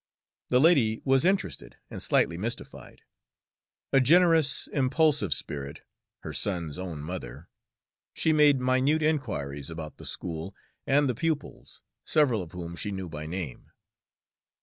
[0.49, 3.03] The lady was interested and slightly mystified.
[3.93, 5.81] A generous, impulsive spirit,
[6.21, 7.49] her son's own mother,
[8.11, 10.55] she made minute inquiries about the school
[10.87, 13.69] and the pupils, several of whom she knew by name.